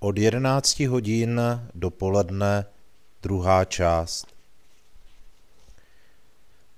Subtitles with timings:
[0.00, 1.40] od 11 hodin
[1.74, 2.64] do poledne
[3.22, 4.26] druhá část.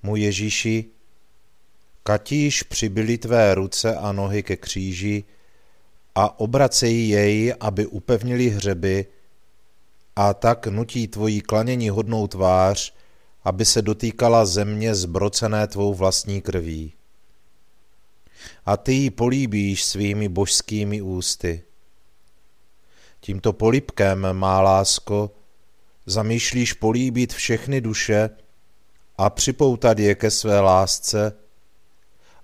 [0.02, 0.84] Mu Ježíši,
[2.02, 5.24] katíž přibyly tvé ruce a nohy ke kříži
[6.14, 9.06] a obracejí jej, aby upevnili hřeby,
[10.16, 12.94] a tak nutí tvojí klanění hodnou tvář,
[13.44, 16.92] aby se dotýkala země zbrocené tvou vlastní krví.
[18.66, 21.62] A ty ji políbíš svými božskými ústy.
[23.24, 25.30] Tímto polipkem, má lásko,
[26.06, 28.30] zamýšlíš políbit všechny duše
[29.18, 31.32] a připoutat je ke své lásce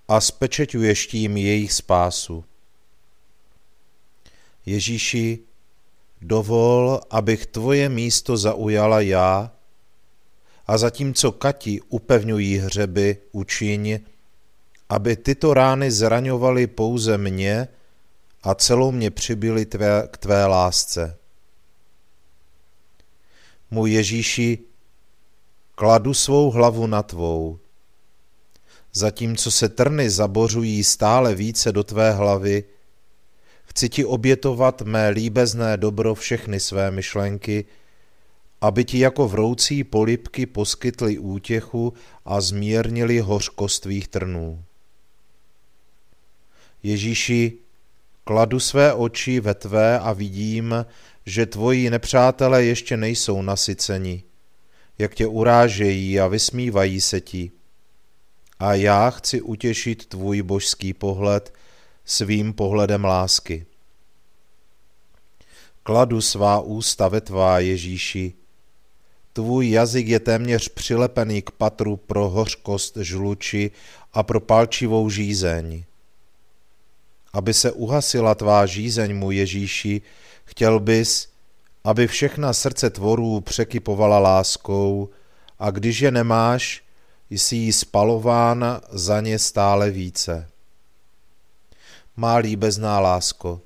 [0.08, 2.44] a spečeťuješ tím jejich spásu.
[4.66, 5.38] Ježíši,
[6.20, 9.52] dovol, abych tvoje místo zaujala já
[10.66, 14.00] a zatímco Kati upevňují hřeby, učiň,
[14.88, 17.68] aby tyto rány zraňovaly pouze mě
[18.42, 21.18] a celou mě přibyli tvé, k tvé lásce.
[23.70, 24.58] Můj Ježíši,
[25.74, 27.58] kladu svou hlavu na tvou.
[28.92, 32.64] Zatímco se trny zabořují stále více do tvé hlavy,
[33.64, 37.64] chci ti obětovat mé líbezné dobro všechny své myšlenky,
[38.60, 41.92] aby ti jako vroucí polipky poskytly útěchu
[42.24, 44.64] a zmírnili hořkost tvých trnů.
[46.82, 47.58] Ježíši,
[48.28, 50.86] kladu své oči ve tvé a vidím,
[51.26, 54.22] že tvoji nepřátelé ještě nejsou nasyceni,
[54.98, 57.50] jak tě urážejí a vysmívají se ti.
[58.58, 61.54] A já chci utěšit tvůj božský pohled
[62.04, 63.66] svým pohledem lásky.
[65.82, 68.32] Kladu svá ústa ve tvá, Ježíši.
[69.32, 73.70] Tvůj jazyk je téměř přilepený k patru pro hořkost žluči
[74.12, 75.84] a pro palčivou žízeň.
[77.32, 80.02] Aby se uhasila tvá žízeň, mu Ježíši,
[80.44, 81.28] chtěl bys,
[81.84, 85.08] aby všechna srdce tvorů překypovala láskou
[85.58, 86.82] a když je nemáš,
[87.30, 90.48] jsi jí spalován za ně stále více.
[92.16, 93.60] Má líbezná lásko,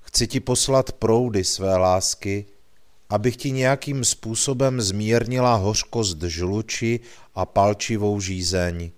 [0.00, 2.46] chci ti poslat proudy své lásky,
[3.10, 7.00] abych ti nějakým způsobem zmírnila hořkost žluči
[7.34, 8.90] a palčivou žízeň.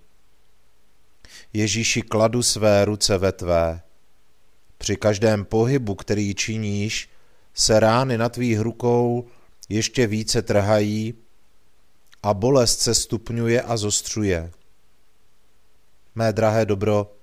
[1.55, 3.81] Ježíši kladu své ruce ve tvé.
[4.77, 7.09] Při každém pohybu, který činíš,
[7.53, 9.27] se rány na tvých rukou
[9.69, 11.13] ještě více trhají
[12.23, 14.51] a bolest se stupňuje a zostřuje.
[16.15, 17.15] Mé drahé dobro,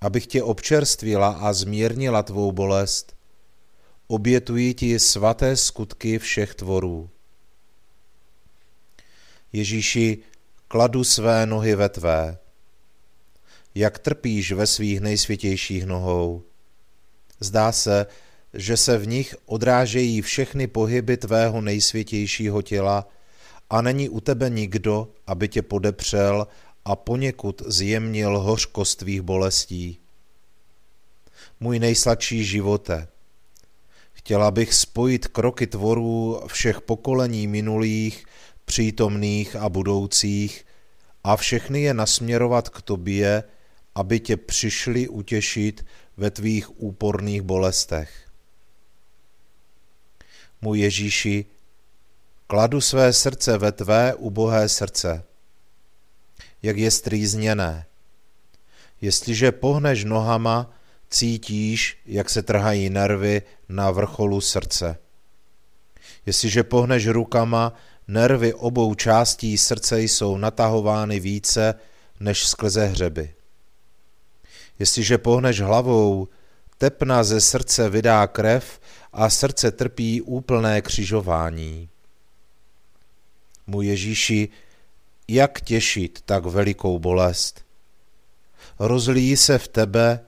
[0.00, 3.16] abych tě občerstvila a zmírnila tvou bolest,
[4.06, 7.10] obětuji ti svaté skutky všech tvorů.
[9.52, 10.18] Ježíši,
[10.68, 12.41] kladu své nohy ve tvé.
[13.74, 16.42] Jak trpíš ve svých nejsvětějších nohou.
[17.40, 18.06] Zdá se,
[18.54, 23.08] že se v nich odrážejí všechny pohyby tvého nejsvětějšího těla
[23.70, 26.46] a není u tebe nikdo, aby tě podepřel
[26.84, 29.98] a poněkud zjemnil hořkost tvých bolestí.
[31.60, 33.08] Můj nejsladší živote,
[34.12, 38.24] chtěla bych spojit kroky tvorů všech pokolení minulých,
[38.64, 40.64] přítomných a budoucích
[41.24, 43.44] a všechny je nasměrovat k tobě,
[43.94, 45.86] aby tě přišli utěšit
[46.16, 48.28] ve tvých úporných bolestech.
[50.62, 51.46] Můj Ježíši,
[52.46, 55.24] kladu své srdce ve tvé ubohé srdce
[56.62, 57.86] jak je strýzněné.
[59.00, 60.70] Jestliže pohneš nohama,
[61.10, 64.98] cítíš, jak se trhají nervy na vrcholu srdce.
[66.26, 67.72] Jestliže pohneš rukama,
[68.08, 71.74] nervy obou částí srdce jsou natahovány více
[72.20, 73.34] než sklze hřeby.
[74.78, 76.28] Jestliže pohneš hlavou,
[76.78, 78.80] tepna ze srdce vydá krev
[79.12, 81.88] a srdce trpí úplné křižování.
[83.66, 84.48] Můj Ježíši,
[85.28, 87.64] jak těšit tak velikou bolest?
[88.78, 90.20] Rozlíjí se v tebe,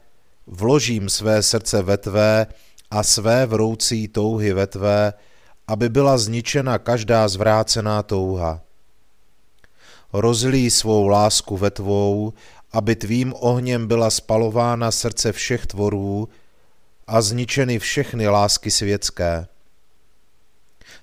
[0.46, 2.46] vložím své srdce ve tvé
[2.90, 5.12] a své vroucí touhy ve tvé,
[5.66, 8.60] aby byla zničena každá zvrácená touha.
[10.12, 12.32] Rozlí svou lásku ve tvou,
[12.74, 16.28] aby tvým ohněm byla spalována srdce všech tvorů
[17.06, 19.46] a zničeny všechny lásky světské.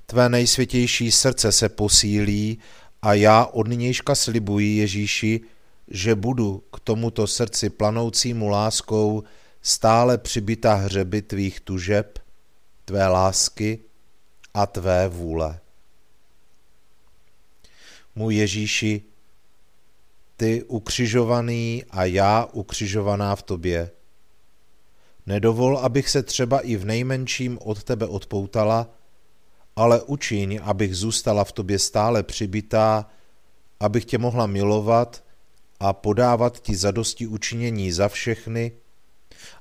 [0.05, 2.59] Tvé nejsvětější srdce se posílí
[3.01, 5.41] a já od nynějška slibuji Ježíši,
[5.87, 9.23] že budu k tomuto srdci planoucímu láskou
[9.61, 12.19] stále přibita hřeby tvých tužeb,
[12.85, 13.79] tvé lásky
[14.53, 15.59] a tvé vůle.
[18.15, 19.01] Můj Ježíši,
[20.41, 23.91] ty ukřižovaný a já ukřižovaná v tobě.
[25.25, 28.89] Nedovol, abych se třeba i v nejmenším od tebe odpoutala,
[29.75, 33.09] ale učiň, abych zůstala v tobě stále přibitá,
[33.79, 35.23] abych tě mohla milovat
[35.79, 38.71] a podávat ti zadosti učinění za všechny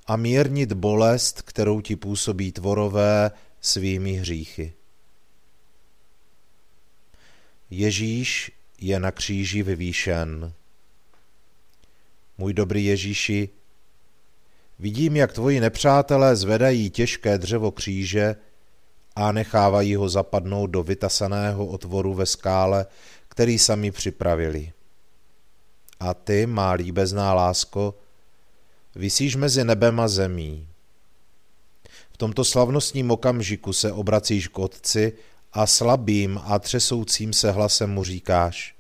[0.07, 3.31] a mírnit bolest, kterou ti působí tvorové
[3.61, 4.73] svými hříchy.
[7.71, 10.53] Ježíš je na kříži vyvýšen.
[12.41, 13.49] Můj dobrý Ježíši,
[14.79, 18.37] vidím, jak tvoji nepřátelé zvedají těžké dřevo kříže,
[19.17, 22.87] a nechávají ho zapadnout do vytasaného otvoru ve skále,
[23.29, 24.73] který sami připravili.
[26.01, 27.95] A ty, má líbezná lásko,
[28.95, 30.69] vysíš mezi nebem a zemí.
[32.13, 35.13] V tomto slavnostním okamžiku se obracíš k otci
[35.53, 38.75] a slabým a třesoucím se hlasem mu říkáš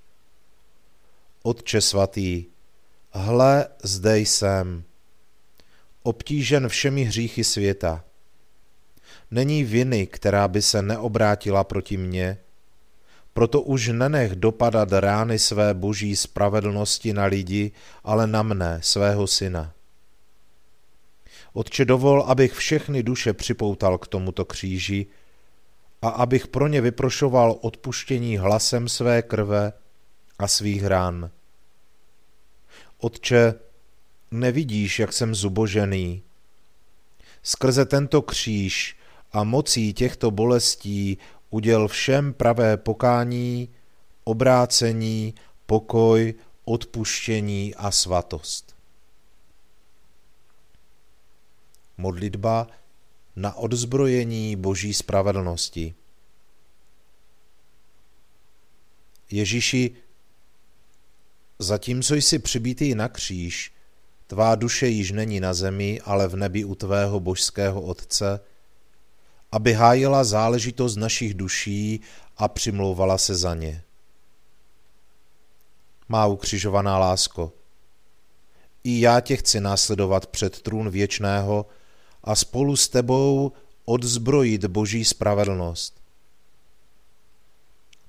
[1.42, 2.44] Otče svatý,
[3.12, 4.84] hle, zde jsem,
[6.02, 8.04] obtížen všemi hříchy světa–
[9.30, 12.38] Není viny, která by se neobrátila proti mně,
[13.32, 17.72] proto už nenech dopadat rány své boží spravedlnosti na lidi,
[18.04, 19.72] ale na mne, svého syna.
[21.52, 25.06] Otče, dovol, abych všechny duše připoutal k tomuto kříži
[26.02, 29.72] a abych pro ně vyprošoval odpuštění hlasem své krve
[30.38, 31.30] a svých rán.
[33.00, 33.54] Otče,
[34.30, 36.22] nevidíš, jak jsem zubožený.
[37.42, 38.96] Skrze tento kříž
[39.32, 41.18] a mocí těchto bolestí
[41.50, 43.68] uděl všem pravé pokání,
[44.24, 45.34] obrácení,
[45.66, 48.76] pokoj, odpuštění a svatost.
[51.98, 52.66] Modlitba
[53.36, 55.94] na odzbrojení Boží spravedlnosti.
[59.30, 59.90] Ježíši,
[61.62, 63.72] zatímco jsi přibítý na kříž,
[64.26, 68.40] tvá duše již není na zemi, ale v nebi u tvého božského Otce,
[69.52, 72.00] aby hájila záležitost našich duší
[72.36, 73.82] a přimlouvala se za ně.
[76.08, 77.52] Má ukřižovaná lásko,
[78.84, 81.66] i já tě chci následovat před trůn věčného
[82.24, 83.52] a spolu s tebou
[83.84, 86.00] odzbrojit boží spravedlnost.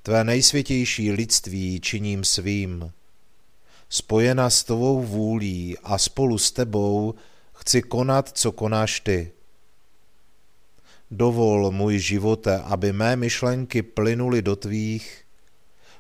[0.03, 2.91] Tvé nejsvětější lidství činím svým.
[3.94, 7.14] Spojena s tvou vůlí a spolu s tebou
[7.54, 9.32] chci konat, co konáš ty.
[11.12, 15.24] Dovol, můj živote, aby mé myšlenky plynuly do tvých,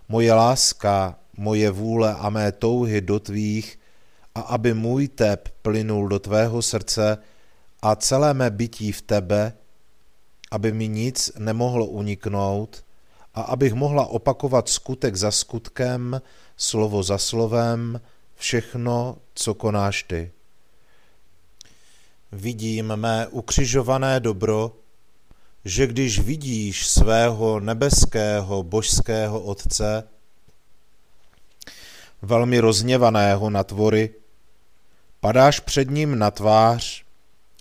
[0.09, 3.79] moje láska, moje vůle a mé touhy do tvých
[4.35, 7.17] a aby můj tep plynul do tvého srdce
[7.81, 9.53] a celé mé bytí v tebe,
[10.51, 12.83] aby mi nic nemohlo uniknout
[13.33, 16.21] a abych mohla opakovat skutek za skutkem,
[16.61, 18.01] slovo za slovem,
[18.35, 20.31] všechno, co konáš ty.
[22.31, 24.71] Vidím mé ukřižované dobro,
[25.65, 30.03] že když vidíš svého nebeského božského Otce,
[32.21, 34.09] velmi rozněvaného na tvory,
[35.19, 37.03] padáš před ním na tvář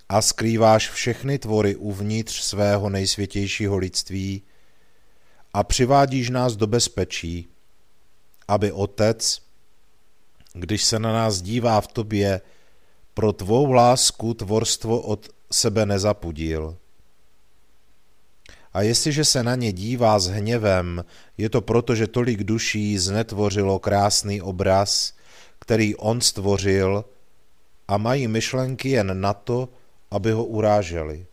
[0.08, 4.42] a skrýváš všechny tvory uvnitř svého nejsvětějšího lidství
[5.54, 7.48] a přivádíš nás do bezpečí,
[8.50, 9.42] aby Otec,
[10.52, 12.40] když se na nás dívá v tobě,
[13.14, 16.76] pro tvou lásku tvorstvo od sebe nezapudil.
[18.72, 21.04] A jestliže se na ně dívá s hněvem,
[21.38, 25.14] je to proto, že tolik duší znetvořilo krásný obraz,
[25.58, 27.04] který on stvořil
[27.88, 29.68] a mají myšlenky jen na to,
[30.10, 31.26] aby ho uráželi.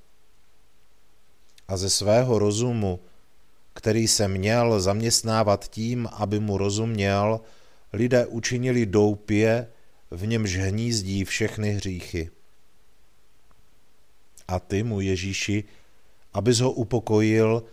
[1.68, 3.00] A ze svého rozumu,
[3.78, 7.42] který se měl zaměstnávat tím, aby mu rozuměl,
[7.94, 9.68] lidé učinili doupě,
[10.12, 12.30] v němž hnízdí všechny hříchy.
[14.48, 15.64] A ty mu, Ježíši,
[16.34, 17.64] abys ho upokojil,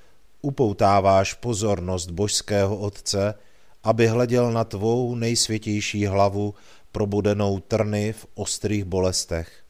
[0.42, 3.34] upoutáváš pozornost božského Otce,
[3.82, 6.54] aby hleděl na tvou nejsvětější hlavu
[6.92, 9.63] probudenou trny v ostrých bolestech.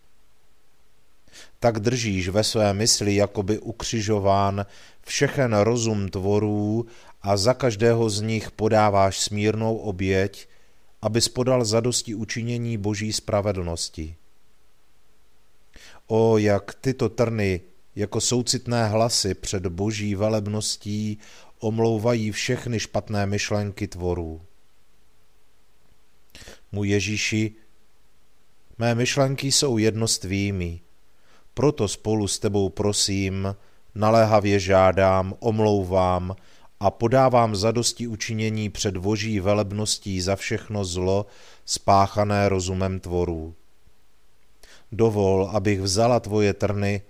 [1.64, 4.66] Tak držíš ve své mysli jakoby ukřižován
[5.06, 6.87] všechen rozum tvorů
[7.23, 10.49] a za každého z nich podáváš smírnou oběť,
[11.02, 14.16] aby spodal zadosti učinění boží spravedlnosti.
[16.06, 17.61] O, jak tyto trny
[17.97, 21.18] jako soucitné hlasy před boží velebností
[21.59, 24.40] omlouvají všechny špatné myšlenky tvorů.
[26.73, 27.52] Můj Ježíši,
[28.78, 30.84] mé myšlenky jsou jednostvými,
[31.55, 33.57] proto spolu s tebou prosím,
[33.95, 36.37] naléhavě žádám, omlouvám
[36.81, 41.27] a podávám zadosti učinění před boží velebností za všechno zlo
[41.65, 43.55] spáchané rozumem tvorů.
[44.93, 47.03] Dovol, abych vzala tvoje trny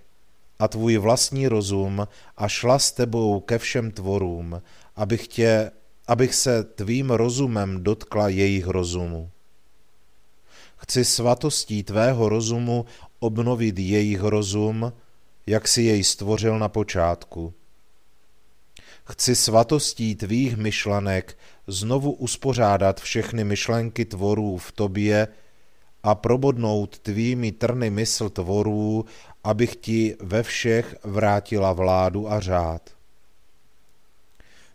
[0.58, 4.62] a tvůj vlastní rozum a šla s tebou ke všem tvorům,
[4.96, 5.70] abych, tě,
[6.06, 9.30] abych se tvým rozumem dotkla jejich rozumu.
[10.76, 12.84] Chci svatostí tvého rozumu
[13.24, 14.92] obnovit jejich rozum,
[15.46, 17.52] jak si jej stvořil na počátku.
[19.04, 25.28] Chci svatostí tvých myšlenek znovu uspořádat všechny myšlenky tvorů v tobě
[26.02, 29.04] a probodnout tvými trny mysl tvorů
[29.44, 32.90] abych ti ve všech vrátila vládu a řád.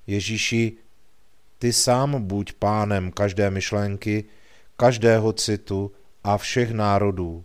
[0.07, 0.77] Ježíši,
[1.59, 4.25] ty sám buď pánem každé myšlenky,
[4.77, 5.91] každého citu
[6.23, 7.43] a všech národů.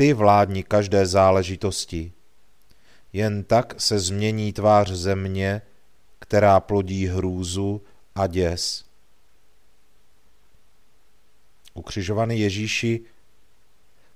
[0.00, 2.12] Ty vládni každé záležitosti.
[3.12, 5.62] Jen tak se změní tvář země,
[6.18, 7.82] která plodí hrůzu
[8.14, 8.84] a děs.
[11.74, 13.00] Ukřižovaný Ježíši,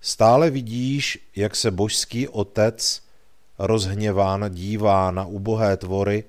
[0.01, 3.03] Stále vidíš, jak se božský otec
[3.59, 6.25] rozhněván dívá na ubohé tvory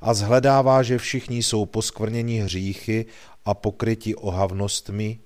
[0.00, 3.06] a zhledává, že všichni jsou poskvrněni hříchy
[3.44, 5.18] a pokryti ohavnostmi,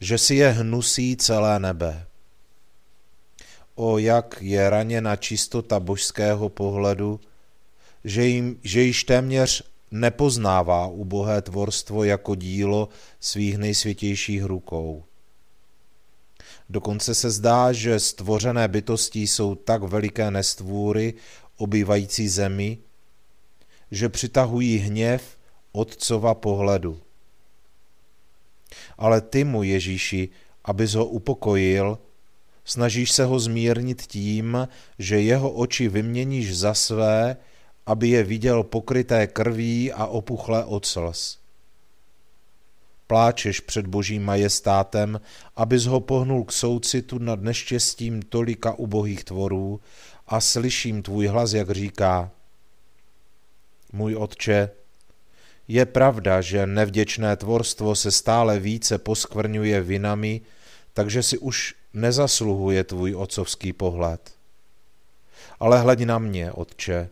[0.00, 2.07] že si je hnusí celé nebe.
[3.80, 7.20] O jak je raněna čistota božského pohledu,
[8.04, 12.88] že, jim, že již téměř nepoznává ubohé tvorstvo jako dílo
[13.20, 15.04] svých nejsvětějších rukou.
[16.68, 21.14] Dokonce se zdá, že stvořené bytosti jsou tak veliké nestvůry
[21.56, 22.78] obývající zemi,
[23.90, 25.38] že přitahují hněv
[25.72, 27.00] otcova pohledu.
[28.98, 30.28] Ale ty mu, Ježíši,
[30.64, 31.98] abys ho upokojil,
[32.68, 37.36] snažíš se ho zmírnit tím, že jeho oči vyměníš za své,
[37.86, 41.38] aby je viděl pokryté krví a opuchlé od slz.
[43.06, 45.20] Pláčeš před božím majestátem,
[45.56, 49.80] abys ho pohnul k soucitu nad neštěstím tolika ubohých tvorů
[50.26, 52.30] a slyším tvůj hlas, jak říká,
[53.92, 54.70] můj otče,
[55.68, 60.40] je pravda, že nevděčné tvorstvo se stále více poskvrňuje vinami,
[60.92, 64.34] takže si už nezasluhuje tvůj otcovský pohled.
[65.60, 67.08] Ale hleď na mě, otče.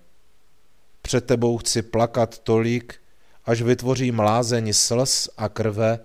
[1.02, 2.94] Před tebou chci plakat tolik,
[3.44, 5.98] až vytvoří mlázeň slz a krve,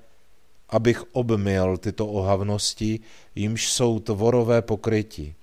[0.70, 3.00] abych obmyl tyto ohavnosti,
[3.36, 5.36] jimž jsou tvorové pokryti.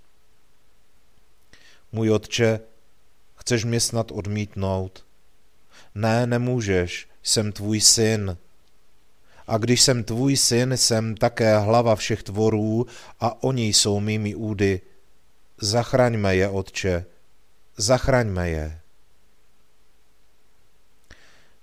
[1.92, 2.60] Můj otče,
[3.36, 5.04] chceš mě snad odmítnout?
[5.94, 8.36] Ne, nemůžeš, jsem tvůj syn.
[9.48, 12.86] A když jsem tvůj syn, jsem také hlava všech tvorů
[13.20, 14.80] a oni jsou mými údy.
[15.60, 17.04] Zachraňme je, Otče,
[17.76, 18.80] zachraňme je.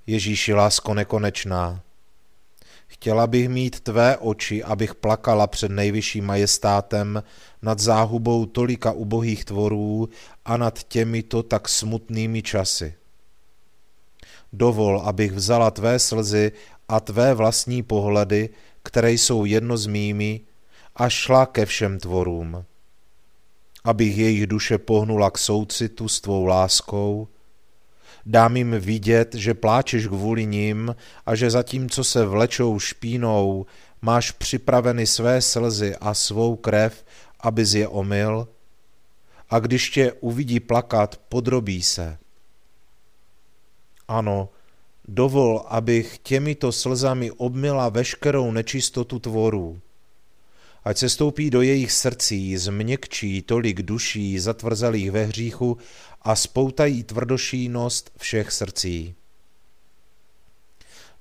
[0.07, 1.81] Ježíši, lásko nekonečná,
[2.87, 7.23] chtěla bych mít tvé oči, abych plakala před nejvyšším majestátem
[7.61, 10.09] nad záhubou tolika ubohých tvorů
[10.45, 12.95] a nad těmito tak smutnými časy.
[14.53, 16.51] Dovol, abych vzala tvé slzy
[16.89, 18.49] a tvé vlastní pohledy,
[18.83, 20.41] které jsou jedno s mými,
[20.95, 22.65] a šla ke všem tvorům.
[23.83, 27.27] Abych jejich duše pohnula k soucitu s tvou láskou,
[28.25, 33.65] dám jim vidět, že pláčeš kvůli ním a že zatímco se vlečou špínou,
[34.01, 37.05] máš připraveny své slzy a svou krev,
[37.39, 38.47] abys je omyl,
[39.49, 42.17] a když tě uvidí plakat, podrobí se.
[44.07, 44.49] Ano,
[45.07, 49.79] dovol, abych těmito slzami obmila veškerou nečistotu tvorů.
[50.83, 55.77] Ať se stoupí do jejich srdcí, změkčí tolik duší zatvrzalých ve hříchu
[56.21, 59.15] a spoutají tvrdošínost všech srdcí.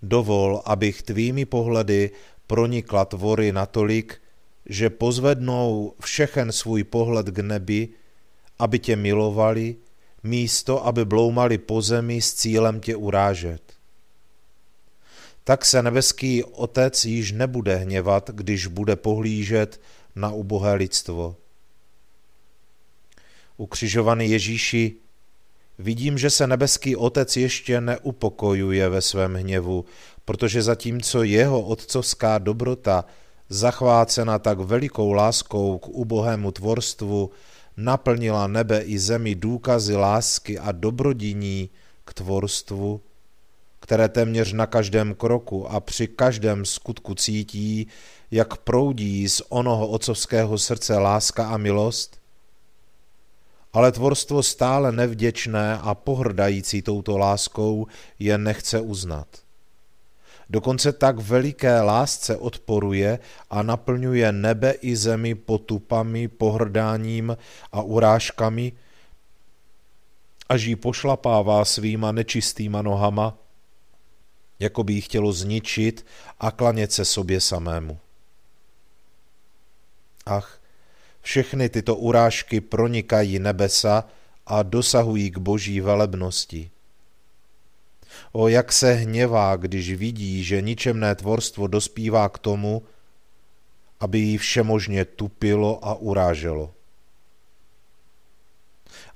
[0.03, 2.11] Dovol, abych tvými pohledy
[2.47, 4.21] pronikla tvory natolik,
[4.67, 7.89] že pozvednou všechen svůj pohled k nebi,
[8.59, 9.77] aby tě milovali,
[10.25, 13.63] místo, aby bloumali po zemi s cílem tě urážet.
[15.45, 19.81] Tak se nebeský Otec již nebude hněvat, když bude pohlížet
[20.17, 21.37] na ubohé lidstvo.
[23.57, 24.97] Ukřižovaný Ježíši,
[25.79, 29.85] vidím, že se nebeský Otec ještě neupokojuje ve svém hněvu,
[30.25, 33.05] protože zatímco jeho otcovská dobrota,
[33.49, 37.31] zachvácena tak velikou láskou k ubohému tvorstvu,
[37.77, 41.71] naplnila nebe i zemi důkazy lásky a dobrodiní
[42.05, 43.01] k tvorstvu,
[43.81, 47.87] které téměř na každém kroku a při každém skutku cítí,
[48.31, 52.21] jak proudí z onoho otcovského srdce láska a milost,
[53.73, 57.87] ale tvorstvo stále nevděčné a pohrdající touto láskou
[58.19, 59.44] je nechce uznat.
[60.51, 63.19] Dokonce tak veliké lásce odporuje
[63.51, 67.37] a naplňuje nebe i zemi potupami, pohrdáním
[67.73, 68.73] a urážkami,
[70.49, 73.39] až ji pošlapává svýma nečistýma nohama,
[74.59, 76.07] jako by ji chtělo zničit
[76.41, 77.99] a klanět se sobě samému.
[80.27, 80.61] Ach,
[81.21, 84.05] všechny tyto urážky pronikají nebesa
[84.47, 86.71] a dosahují k boží velebnosti.
[88.33, 92.83] O, jak se hněvá, když vidí, že ničemné tvorstvo dospívá k tomu,
[94.01, 96.71] aby jí všemožně tupilo a uráželo.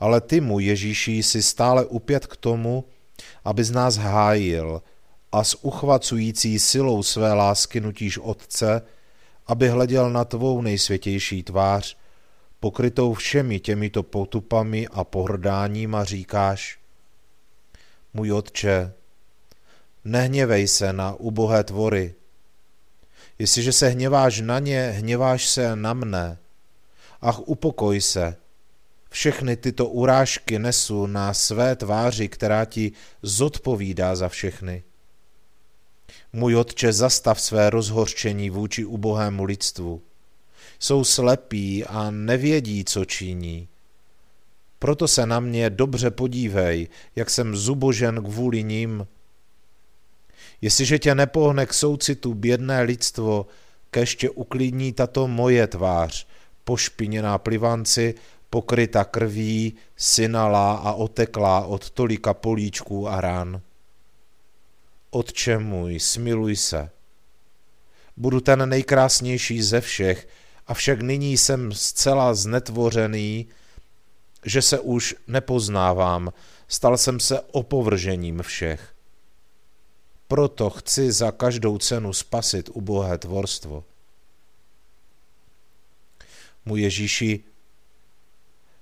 [0.01, 2.85] Ale ty mu, Ježíši, si stále upět k tomu,
[3.45, 4.83] aby z nás hájil
[5.33, 8.83] a s uchvacující silou své lásky nutíš Otce,
[9.47, 11.97] aby hleděl na tvou nejsvětější tvář,
[12.61, 16.79] pokrytou všemi těmito potupami a pohrdáním a říkáš,
[18.15, 18.93] můj otče,
[20.05, 22.15] nehněvej se na ubohé tvory.
[23.39, 26.39] Jestliže se hněváš na ně, hněváš se na mne.
[27.21, 28.37] Ach, upokoj se.
[29.11, 32.93] Všechny tyto urážky nesu na své tváři, která ti
[33.23, 34.83] zodpovídá za všechny.
[36.33, 40.03] Můj otče, zastav své rozhorčení vůči ubohému lidstvu.
[40.79, 43.69] Jsou slepí a nevědí, co činí.
[44.79, 49.07] Proto se na mě dobře podívej, jak jsem zubožen kvůli ním.
[50.61, 53.47] Jestliže tě nepohne k soucitu bědné lidstvo,
[53.91, 56.27] keště uklidní tato moje tvář,
[56.65, 58.15] pošpiněná plivanci,
[58.51, 63.61] pokryta krví, synalá a oteklá od tolika políčků a rán.
[65.11, 66.91] Otče můj, smiluj se.
[68.17, 70.29] Budu ten nejkrásnější ze všech,
[70.67, 73.47] avšak nyní jsem zcela znetvořený,
[74.45, 76.33] že se už nepoznávám,
[76.69, 78.95] stal jsem se opovržením všech.
[80.29, 83.85] Proto chci za každou cenu spasit ubohé tvorstvo.
[86.65, 87.45] Můj Ježíši,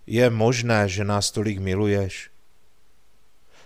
[0.06, 2.30] je možné, že nás tolik miluješ?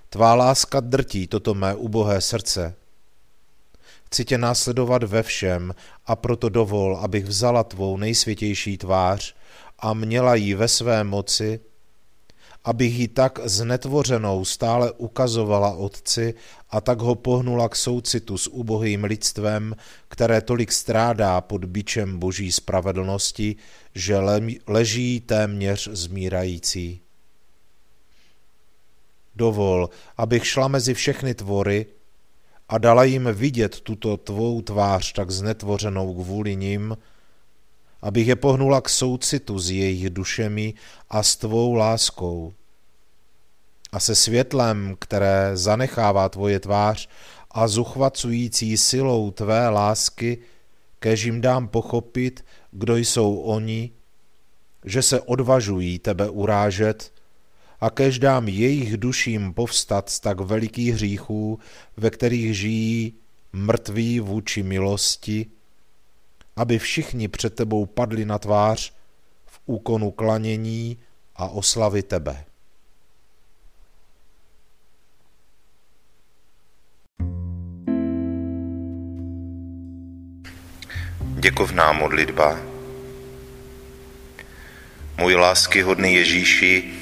[0.08, 2.74] Tvá láska drtí toto mé ubohé srdce.
[4.06, 5.74] Chci tě následovat ve všem
[6.06, 9.34] a proto dovol, abych vzala tvou nejsvětější tvář
[9.78, 11.60] a měla ji ve své moci,
[12.64, 16.34] abych ji tak znetvořenou stále ukazovala Otci
[16.70, 19.76] a tak ho pohnula k soucitu s ubohým lidstvem,
[20.08, 23.56] které tolik strádá pod bičem boží spravedlnosti,
[23.94, 24.18] že
[24.66, 27.00] leží téměř zmírající.
[29.40, 31.86] dovol, abych šla mezi všechny tvory
[32.68, 36.96] a dala jim vidět tuto tvou tvář tak znetvořenou kvůli nim,
[38.02, 40.74] abych je pohnula k soucitu s jejich dušemi
[41.10, 42.52] a s tvou láskou.
[43.92, 47.08] A se světlem, které zanechává tvoje tvář
[47.50, 50.38] a zuchvacující silou tvé lásky,
[50.98, 53.90] kež jim dám pochopit, kdo jsou oni,
[54.84, 57.12] že se odvažují tebe urážet
[57.80, 61.58] a kež dám jejich duším povstat z tak velikých hříchů,
[61.96, 63.14] ve kterých žijí
[63.52, 65.46] mrtví vůči milosti,
[66.56, 68.92] aby všichni před tebou padli na tvář
[69.46, 70.98] v úkonu klanění
[71.36, 72.44] a oslavy tebe.
[81.40, 82.58] Děkovná modlitba.
[85.18, 86.92] Můj láskyhodný Ježíši,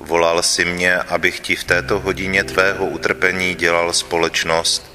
[0.00, 4.92] volal si mě, abych ti v této hodině tvého utrpení dělal společnost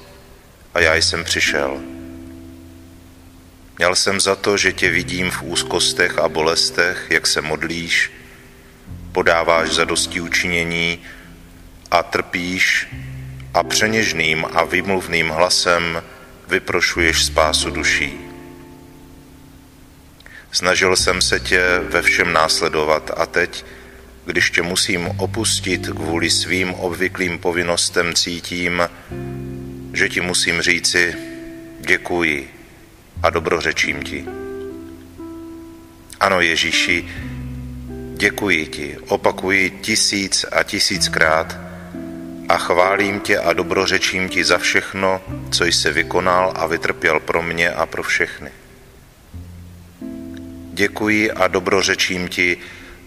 [0.74, 1.91] a já jsem přišel.
[3.82, 8.10] Měl jsem za to, že tě vidím v úzkostech a bolestech, jak se modlíš,
[9.12, 10.98] podáváš za dosti učinění
[11.90, 12.88] a trpíš
[13.54, 16.02] a přeněžným a vymluvným hlasem
[16.48, 18.18] vyprošuješ spásu duší.
[20.52, 23.64] Snažil jsem se tě ve všem následovat a teď,
[24.26, 28.88] když tě musím opustit kvůli svým obvyklým povinnostem, cítím,
[29.92, 31.14] že ti musím říci
[31.80, 32.61] děkuji
[33.22, 34.24] a dobrořečím ti.
[36.20, 37.08] Ano, Ježíši,
[38.16, 41.56] děkuji ti, opakuji tisíc a tisíckrát
[42.48, 47.70] a chválím tě a dobrořečím ti za všechno, co jsi vykonal a vytrpěl pro mě
[47.70, 48.50] a pro všechny.
[50.72, 52.56] Děkuji a dobrořečím ti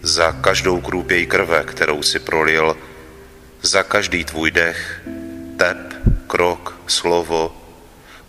[0.02, 2.76] za každou krůpěj krve, kterou si prolil,
[3.62, 5.02] za každý tvůj dech,
[5.56, 5.94] tep,
[6.26, 7.56] krok, slovo,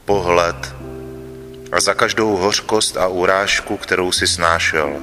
[0.06, 0.77] pohled,
[1.72, 5.02] a za každou hořkost a urážku, kterou si snášel.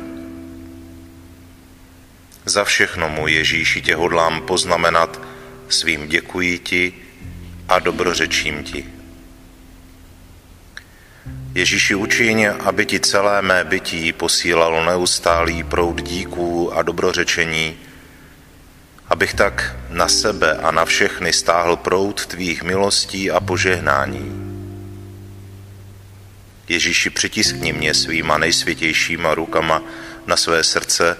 [2.44, 5.20] Za všechno, můj Ježíši, tě hodlám poznamenat
[5.68, 6.92] svým děkuji ti
[7.68, 8.86] a dobrořečím ti.
[11.54, 17.76] Ježíši učiň, aby ti celé mé bytí posílalo neustálý proud díků a dobrořečení,
[19.08, 24.53] abych tak na sebe a na všechny stáhl proud tvých milostí a požehnání
[26.68, 29.82] Ježíši, přitiskni mě svýma nejsvětějšíma rukama
[30.26, 31.16] na své srdce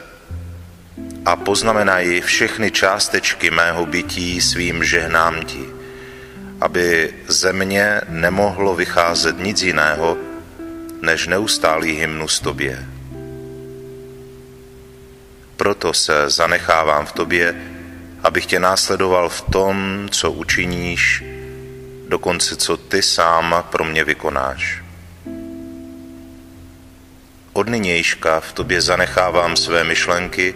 [1.24, 5.64] a poznamenaj všechny částečky mého bytí svým žehnám ti,
[6.60, 10.16] aby ze mě nemohlo vycházet nic jiného,
[11.02, 12.86] než neustálý hymnus tobě.
[15.56, 17.54] Proto se zanechávám v tobě,
[18.22, 21.24] abych tě následoval v tom, co učiníš,
[22.08, 24.83] dokonce co ty sám pro mě vykonáš.
[27.56, 30.54] Od nynějška v tobě zanechávám své myšlenky,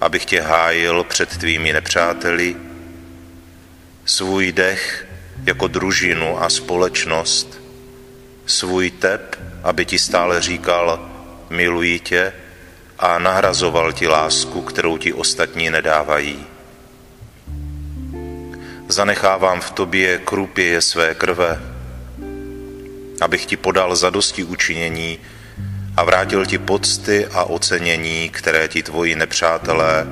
[0.00, 2.56] abych tě hájil před tvými nepřáteli,
[4.04, 5.06] svůj dech
[5.46, 7.60] jako družinu a společnost,
[8.46, 11.10] svůj tep, aby ti stále říkal,
[11.50, 12.32] miluji tě
[12.98, 16.46] a nahrazoval ti lásku, kterou ti ostatní nedávají.
[18.88, 21.60] Zanechávám v tobě krupěje své krve,
[23.20, 25.18] abych ti podal zadosti učinění,
[26.00, 30.06] a vrátil ti pocty a ocenění, které ti tvoji nepřátelé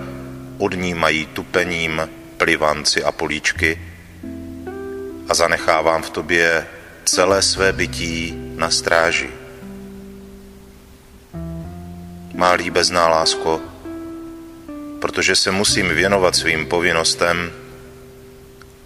[0.59, 3.81] odnímají tupením, plivanci a políčky
[5.29, 6.67] a zanechávám v tobě
[7.05, 9.31] celé své bytí na stráži.
[12.35, 13.61] Má líbezná lásko,
[15.01, 17.53] protože se musím věnovat svým povinnostem,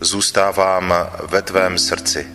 [0.00, 2.26] zůstávám ve tvém srdci.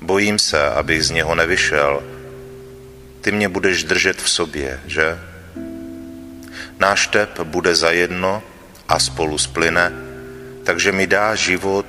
[0.00, 2.11] Bojím se, abych z něho nevyšel,
[3.22, 5.18] ty mě budeš držet v sobě, že?
[6.78, 8.42] Náš tep bude zajedno
[8.88, 9.92] a spolu splyne,
[10.64, 11.86] takže mi dá život,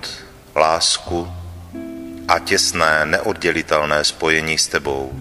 [0.55, 1.27] lásku
[2.27, 5.11] a těsné, neoddělitelné spojení s tebou.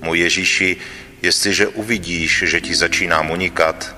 [0.00, 0.76] Můj Ježíši,
[1.22, 3.96] jestliže uvidíš, že ti začínám unikat,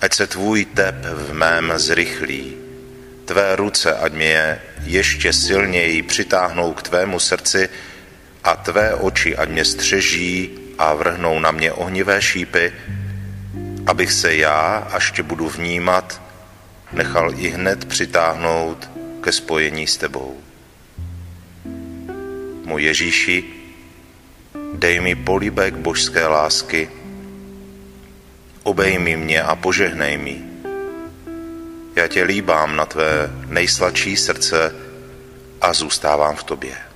[0.00, 2.56] ať se tvůj tep v mém zrychlí,
[3.24, 7.68] tvé ruce, ať mě ještě silněji přitáhnou k tvému srdci,
[8.44, 12.72] a tvé oči ať mě střeží a vrhnou na mě ohnivé šípy,
[13.86, 16.22] abych se já, až tě budu vnímat,
[16.92, 20.36] nechal i hned přitáhnout ke spojení s tebou.
[22.64, 23.44] Můj Ježíši,
[24.74, 26.90] dej mi políbek božské lásky,
[28.62, 30.42] obejmi mě a požehnej mi.
[31.96, 34.74] Já tě líbám na tvé nejsladší srdce
[35.60, 36.87] a zůstávám v tobě.